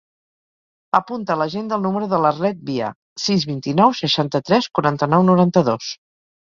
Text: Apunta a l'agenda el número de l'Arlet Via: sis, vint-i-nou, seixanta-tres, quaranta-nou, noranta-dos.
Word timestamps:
Apunta 0.99 1.33
a 1.35 1.37
l'agenda 1.41 1.77
el 1.77 1.85
número 1.87 2.09
de 2.15 2.21
l'Arlet 2.23 2.65
Via: 2.73 2.91
sis, 3.27 3.47
vint-i-nou, 3.53 3.97
seixanta-tres, 4.05 4.75
quaranta-nou, 4.81 5.29
noranta-dos. 5.33 5.97